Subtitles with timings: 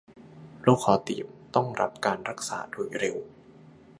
[0.61, 1.25] โรคคอตีบ
[1.55, 3.17] ต้องรับการรักษาโดยเร็ว